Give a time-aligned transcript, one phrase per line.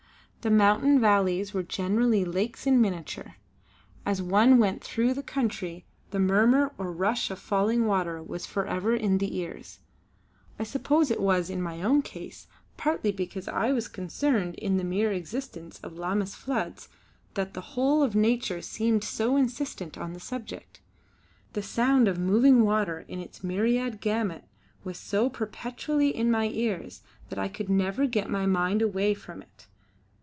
[0.41, 3.35] The mountain valleys were generally lakes in miniature.
[4.07, 8.95] As one went through the country the murmur or rush of falling water was forever
[8.95, 9.81] in the ears.
[10.57, 14.83] I suppose it was in my own case partly because I was concerned in the
[14.83, 16.89] mere existence of Lammas floods
[17.35, 20.81] that the whole of nature seemed so insistent on the subject.
[21.53, 24.45] The sound of moving water in its myriad gamut
[24.83, 29.43] was so perpetually in my ears that I could never get my mind away from
[29.43, 29.67] it.